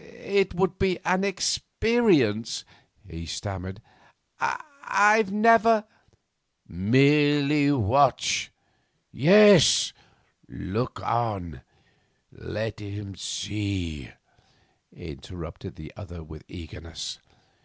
'It 0.00 0.54
would 0.54 0.78
be 0.78 0.96
an 1.04 1.24
experience,' 1.24 2.64
he 3.10 3.26
stammered. 3.26 3.82
'I've 4.38 5.32
never' 5.32 5.86
'Merely 6.68 7.72
watch, 7.72 8.52
yes; 9.10 9.92
look 10.48 11.02
on; 11.02 11.62
let 12.30 12.78
him 12.78 13.16
see,' 13.16 14.08
interrupted 14.92 15.74
the 15.74 15.92
other 15.96 16.22
with 16.22 16.44
eagerness. 16.46 17.18